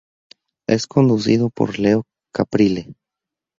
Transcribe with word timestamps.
Es 0.67 0.87
conducido 0.87 1.51
por 1.51 1.77
Leo 1.77 2.05
Caprile. 2.33 2.91